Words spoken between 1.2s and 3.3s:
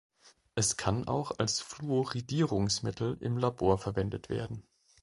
als Fluoridierungsmittel